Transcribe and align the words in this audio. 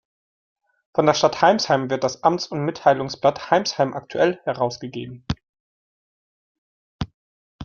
Von 0.95 1.05
der 1.05 1.13
Stadt 1.13 1.43
Heimsheim 1.43 1.91
wird 1.91 2.03
das 2.03 2.23
Amts- 2.23 2.47
und 2.49 2.65
Mitteilungsblatt 2.65 3.51
„Heimsheim 3.51 3.93
Aktuell“ 3.93 4.41
herausgegeben. 4.45 5.23